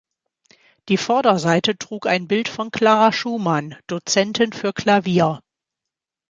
[0.89, 5.41] Die Vorderseite trug ein Bild von Clara Schumann, Dozentin für Klavier.